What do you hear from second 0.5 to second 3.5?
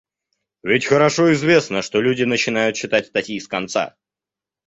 Ведь хорошо известно, что люди начинают читать статьи с